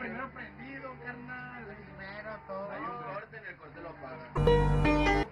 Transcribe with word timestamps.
primero 0.00 0.30
prendido, 0.30 0.94
carnal. 1.04 1.64
Primero 1.66 2.30
todo. 2.46 2.70
Hay 2.72 2.80
un 2.80 2.86
corte, 3.14 3.36
en 3.36 3.46
el 3.46 3.56
corte 3.56 3.80
lo 3.82 3.92
pagan. 4.00 5.26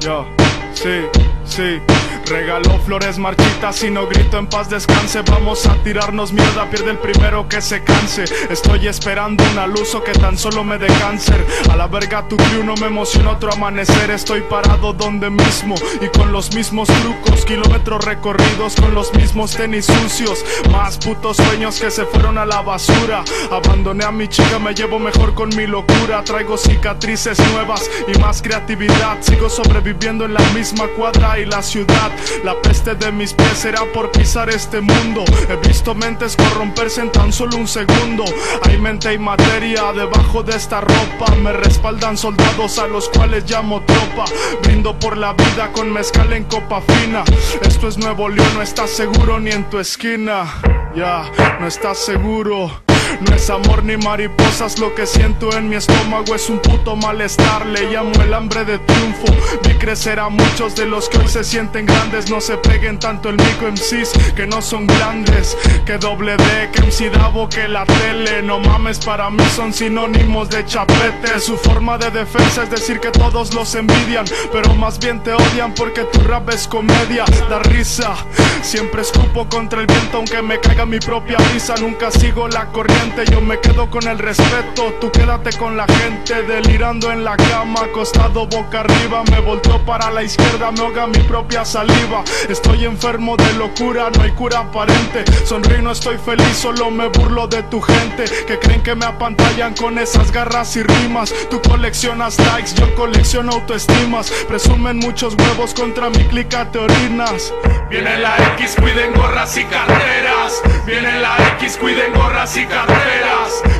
Yo, 0.00 0.26
sí, 0.74 1.08
sí. 1.44 2.03
Regaló 2.26 2.78
flores 2.80 3.18
marchitas 3.18 3.82
y 3.84 3.90
no 3.90 4.06
grito 4.06 4.38
en 4.38 4.46
paz 4.46 4.70
descanse. 4.70 5.22
Vamos 5.30 5.66
a 5.66 5.74
tirarnos 5.82 6.32
mierda, 6.32 6.68
pierde 6.70 6.92
el 6.92 6.98
primero 6.98 7.48
que 7.48 7.60
se 7.60 7.84
canse. 7.84 8.24
Estoy 8.48 8.88
esperando 8.88 9.44
una 9.52 9.66
luz 9.66 9.94
o 9.94 10.02
que 10.02 10.12
tan 10.12 10.38
solo 10.38 10.64
me 10.64 10.78
dé 10.78 10.86
cáncer. 10.86 11.44
A 11.70 11.76
la 11.76 11.86
verga 11.86 12.26
tu 12.26 12.36
crew 12.36 12.64
no 12.64 12.74
me 12.76 12.86
emociona 12.86 13.32
otro 13.32 13.52
amanecer. 13.52 14.10
Estoy 14.10 14.40
parado 14.42 14.94
donde 14.94 15.28
mismo 15.28 15.74
y 16.00 16.08
con 16.16 16.32
los 16.32 16.54
mismos 16.54 16.88
trucos. 16.88 17.44
Kilómetros 17.44 18.04
recorridos 18.04 18.74
con 18.76 18.94
los 18.94 19.12
mismos 19.14 19.54
tenis 19.54 19.84
sucios. 19.84 20.44
Más 20.70 20.96
putos 20.96 21.36
sueños 21.36 21.78
que 21.78 21.90
se 21.90 22.06
fueron 22.06 22.38
a 22.38 22.46
la 22.46 22.62
basura. 22.62 23.22
Abandoné 23.50 24.04
a 24.04 24.12
mi 24.12 24.28
chica, 24.28 24.58
me 24.58 24.74
llevo 24.74 24.98
mejor 24.98 25.34
con 25.34 25.50
mi 25.50 25.66
locura. 25.66 26.24
Traigo 26.24 26.56
cicatrices 26.56 27.38
nuevas 27.52 27.90
y 28.08 28.18
más 28.18 28.40
creatividad. 28.40 29.18
Sigo 29.20 29.50
sobreviviendo 29.50 30.24
en 30.24 30.34
la 30.34 30.42
misma 30.54 30.86
cuadra 30.96 31.38
y 31.38 31.44
la 31.44 31.62
ciudad. 31.62 32.13
La 32.42 32.60
peste 32.60 32.94
de 32.94 33.12
mis 33.12 33.32
pies 33.32 33.58
será 33.58 33.80
por 33.92 34.10
pisar 34.12 34.50
este 34.50 34.80
mundo. 34.80 35.24
He 35.48 35.68
visto 35.68 35.94
mentes 35.94 36.36
corromperse 36.36 37.00
en 37.00 37.12
tan 37.12 37.32
solo 37.32 37.56
un 37.56 37.68
segundo. 37.68 38.24
Hay 38.62 38.78
mente 38.78 39.12
y 39.12 39.18
materia 39.18 39.92
debajo 39.92 40.42
de 40.42 40.56
esta 40.56 40.80
ropa. 40.80 41.34
Me 41.42 41.52
respaldan 41.52 42.16
soldados 42.16 42.78
a 42.78 42.86
los 42.86 43.08
cuales 43.08 43.48
llamo 43.50 43.82
tropa. 43.82 44.24
Brindo 44.62 44.98
por 44.98 45.16
la 45.16 45.32
vida 45.32 45.70
con 45.72 45.92
mezcal 45.92 46.32
en 46.32 46.44
copa 46.44 46.80
fina. 46.80 47.24
Esto 47.62 47.88
es 47.88 47.98
Nuevo 47.98 48.28
León, 48.28 48.54
no 48.54 48.62
estás 48.62 48.90
seguro 48.90 49.40
ni 49.40 49.50
en 49.50 49.68
tu 49.70 49.78
esquina. 49.78 50.60
Ya, 50.94 51.30
no 51.60 51.66
estás 51.66 51.98
seguro. 51.98 52.84
No 53.20 53.34
es 53.34 53.48
amor 53.50 53.84
ni 53.84 53.96
mariposas, 53.96 54.78
lo 54.78 54.94
que 54.94 55.06
siento 55.06 55.56
en 55.56 55.68
mi 55.68 55.76
estómago 55.76 56.34
es 56.34 56.48
un 56.50 56.58
puto 56.58 56.96
malestar. 56.96 57.66
Le 57.66 57.90
llamo 57.90 58.12
el 58.22 58.34
hambre 58.34 58.64
de 58.64 58.78
triunfo. 58.78 59.26
Vi 59.62 59.74
crecer 59.74 60.18
a 60.18 60.28
muchos 60.28 60.74
de 60.74 60.86
los 60.86 61.08
que 61.08 61.18
hoy 61.18 61.28
se 61.28 61.44
sienten 61.44 61.86
grandes. 61.86 62.30
No 62.30 62.40
se 62.40 62.56
peguen 62.56 62.98
tanto 62.98 63.28
el 63.28 63.36
micro 63.36 63.70
MCs 63.70 64.34
que 64.34 64.46
no 64.46 64.60
son 64.60 64.86
grandes. 64.86 65.56
Que 65.86 65.98
doble 65.98 66.36
D, 66.36 66.70
que 66.72 66.82
MC 66.82 67.10
Davo, 67.10 67.48
que 67.48 67.68
la 67.68 67.84
tele. 67.86 68.42
No 68.42 68.58
mames, 68.60 68.98
para 68.98 69.30
mí 69.30 69.44
son 69.54 69.72
sinónimos 69.72 70.50
de 70.50 70.64
chapete. 70.64 71.38
Su 71.40 71.56
forma 71.56 71.98
de 71.98 72.10
defensa 72.10 72.64
es 72.64 72.70
decir 72.70 73.00
que 73.00 73.10
todos 73.10 73.54
los 73.54 73.74
envidian, 73.74 74.24
pero 74.52 74.74
más 74.74 74.98
bien 74.98 75.22
te 75.22 75.32
odian 75.32 75.74
porque 75.74 76.04
tu 76.04 76.20
rap 76.20 76.48
es 76.50 76.66
comedia. 76.66 77.24
Da 77.48 77.58
risa, 77.60 78.14
siempre 78.62 79.02
escupo 79.02 79.48
contra 79.48 79.80
el 79.80 79.86
viento, 79.86 80.18
aunque 80.18 80.42
me 80.42 80.58
caiga 80.60 80.86
mi 80.86 80.98
propia 80.98 81.38
risa. 81.52 81.74
Nunca 81.80 82.10
sigo 82.10 82.48
la 82.48 82.66
corriente 82.66 83.13
yo 83.22 83.40
me 83.40 83.60
quedo 83.60 83.88
con 83.88 84.08
el 84.08 84.18
respeto, 84.18 84.94
tú 85.00 85.12
quédate 85.12 85.56
con 85.56 85.76
la 85.76 85.86
gente, 85.86 86.42
delirando 86.42 87.12
en 87.12 87.22
la 87.22 87.36
cama, 87.36 87.82
acostado 87.82 88.46
boca 88.46 88.80
arriba, 88.80 89.22
me 89.30 89.40
volteo 89.40 89.84
para 89.84 90.10
la 90.10 90.22
izquierda, 90.24 90.72
me 90.72 90.80
ahoga 90.80 91.06
mi 91.06 91.20
propia 91.20 91.64
saliva, 91.64 92.24
estoy 92.48 92.84
enfermo 92.84 93.36
de 93.36 93.52
locura, 93.54 94.10
no 94.10 94.22
hay 94.22 94.32
cura 94.32 94.60
aparente, 94.60 95.24
sonrío 95.46 95.82
no 95.82 95.92
estoy 95.92 96.18
feliz, 96.18 96.56
solo 96.56 96.90
me 96.90 97.08
burlo 97.08 97.46
de 97.46 97.62
tu 97.64 97.80
gente, 97.80 98.24
que 98.46 98.58
creen 98.58 98.82
que 98.82 98.94
me 98.96 99.06
apantallan 99.06 99.74
con 99.74 99.98
esas 99.98 100.32
garras 100.32 100.74
y 100.76 100.82
rimas, 100.82 101.32
tú 101.50 101.60
coleccionas 101.62 102.38
likes, 102.38 102.74
yo 102.74 102.92
colecciono 102.96 103.52
autoestimas, 103.52 104.30
presumen 104.48 104.98
muchos 104.98 105.34
huevos 105.34 105.72
contra 105.74 106.10
mi 106.10 106.24
clica 106.24 106.68
te 106.70 106.78
orinas. 106.78 107.52
Viene 107.90 108.18
la 108.18 108.36
X, 108.54 108.76
cuiden 108.80 109.12
gorras 109.14 109.56
y 109.56 109.64
carteras. 109.64 110.62
Viene 110.86 111.20
la 111.20 111.36
X, 111.58 111.76
cuiden 111.76 112.12
gorras 112.14 112.56
y 112.56 112.64
carteras. 112.66 113.03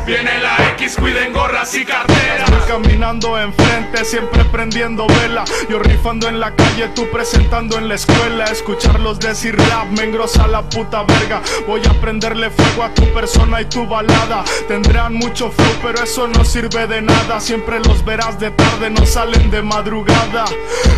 Viene 0.07 0.39
la 0.41 0.57
X, 0.73 0.97
cuiden 0.97 1.33
gorras 1.33 1.75
y 1.75 1.85
carteras. 1.85 2.51
Voy 2.51 2.61
caminando 2.69 3.39
enfrente, 3.39 4.05
siempre 4.05 4.45
prendiendo 4.45 5.07
vela. 5.07 5.45
Yo 5.69 5.79
rifando 5.79 6.29
en 6.29 6.41
la 6.41 6.55
calle, 6.55 6.89
tú 6.95 7.09
presentando 7.11 7.79
en 7.79 7.89
la 7.89 7.95
escuela. 7.95 8.45
Escucharlos 8.45 9.19
decir 9.19 9.57
rap 9.57 9.87
me 9.91 10.05
engrosa 10.05 10.47
la 10.47 10.63
puta 10.63 11.03
verga. 11.05 11.41
Voy 11.67 11.81
a 11.89 12.01
prenderle 12.01 12.51
fuego 12.51 12.83
a 12.83 12.93
tu 12.93 13.05
persona 13.15 13.61
y 13.63 13.65
tu 13.67 13.87
balada. 13.87 14.45
Tendrán 14.69 15.15
mucho 15.15 15.51
flow, 15.51 15.75
pero 15.83 16.03
eso 16.03 16.29
no 16.29 16.45
sirve 16.45 16.87
de 16.87 17.01
nada. 17.01 17.41
Siempre 17.41 17.81
los 17.81 18.05
verás 18.05 18.39
de 18.39 18.51
tarde, 18.51 18.91
no 18.91 19.07
salen 19.07 19.51
de 19.51 19.63
madrugada. 19.63 20.45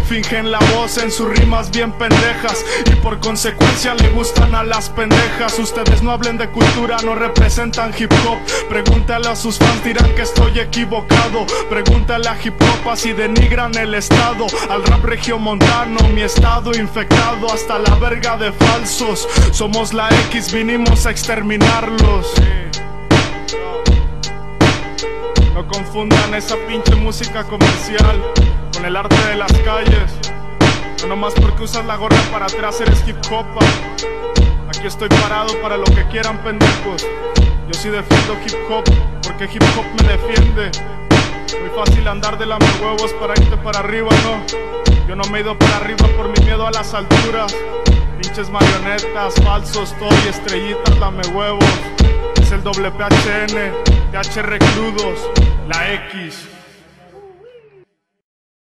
Fingen 0.08 0.50
la 0.50 0.58
voz 0.74 0.98
en 0.98 1.10
sus 1.10 1.28
rimas 1.28 1.70
bien 1.70 1.92
pendejas. 1.92 2.64
Y 2.86 2.94
por 2.96 3.20
consecuencia 3.20 3.94
le 3.94 4.08
gustan 4.10 4.54
a 4.54 4.64
las 4.64 4.90
pendejas. 4.90 5.58
Ustedes 5.58 6.02
no 6.02 6.10
hablen 6.10 6.38
de 6.38 6.48
cultura, 6.48 6.96
no 7.04 7.14
representan 7.14 7.92
hip 7.96 8.12
hop. 8.26 8.38
Pregúntale 8.68 9.28
a 9.28 9.36
sus 9.36 9.58
fans, 9.58 9.82
dirán 9.84 10.14
que 10.14 10.22
estoy 10.22 10.58
equivocado. 10.58 11.46
Pregúntale 11.70 12.28
a 12.28 12.36
hip 12.42 12.54
hop 12.60 12.96
si 12.96 13.12
denigran 13.12 13.74
el 13.76 13.94
estado. 13.94 14.46
Al 14.68 14.82
rap 14.84 15.04
regiomontano, 15.04 16.00
mi 16.12 16.22
estado 16.22 16.72
infectado 16.72 17.50
hasta 17.52 17.78
la 17.78 17.94
verga 17.96 18.36
de 18.36 18.52
falsos. 18.52 19.28
Somos 19.52 19.94
la 19.94 20.08
X, 20.28 20.52
vinimos 20.52 21.06
a 21.06 21.10
exterminarlos. 21.10 22.32
No 25.54 25.66
confundan 25.68 26.34
esa 26.34 26.56
pinche 26.68 26.94
música 26.96 27.44
comercial 27.44 28.22
con 28.74 28.84
el 28.84 28.96
arte 28.96 29.16
de 29.28 29.36
las 29.36 29.52
calles. 29.64 30.12
No 31.02 31.08
nomás 31.08 31.34
porque 31.34 31.62
usas 31.62 31.84
la 31.86 31.96
gorra 31.96 32.20
para 32.32 32.46
atrás 32.46 32.80
eres 32.80 33.02
hip 33.06 33.16
hop. 33.30 33.46
Aquí 34.86 34.92
estoy 34.92 35.08
parado 35.20 35.60
para 35.60 35.76
lo 35.76 35.84
que 35.86 36.04
quieran 36.12 36.38
pendejos. 36.44 37.04
Yo 37.66 37.74
sí 37.74 37.88
defiendo 37.88 38.34
hip 38.46 38.70
hop 38.70 38.84
porque 39.20 39.46
hip 39.52 39.64
hop 39.76 39.84
me 40.00 40.12
defiende. 40.12 40.70
Muy 41.60 41.70
fácil 41.74 42.06
andar 42.06 42.38
de 42.38 42.46
lame 42.46 42.64
huevos 42.80 43.12
para 43.14 43.32
irte 43.32 43.56
para 43.56 43.80
arriba, 43.80 44.10
no. 44.22 44.46
Yo 45.08 45.16
no 45.16 45.24
me 45.24 45.38
he 45.38 45.40
ido 45.40 45.58
para 45.58 45.78
arriba 45.78 46.06
por 46.16 46.28
mi 46.28 46.44
miedo 46.44 46.64
a 46.68 46.70
las 46.70 46.94
alturas. 46.94 47.52
Pinches 48.22 48.48
marionetas, 48.48 49.34
falsos, 49.42 49.92
y 50.24 50.28
estrellitas, 50.28 50.96
lame 51.00 51.26
huevos. 51.34 51.64
Es 52.40 52.52
el 52.52 52.60
WPHN, 52.60 53.72
TH 54.12 54.42
Recrudos, 54.42 55.18
la 55.66 55.94
X. 55.94 56.46